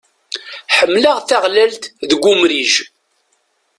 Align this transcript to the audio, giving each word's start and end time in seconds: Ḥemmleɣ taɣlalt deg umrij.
Ḥemmleɣ 0.77 1.17
taɣlalt 1.29 1.83
deg 2.09 2.21
umrij. 2.31 2.73